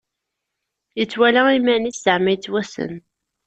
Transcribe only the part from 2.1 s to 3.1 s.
yettwassen.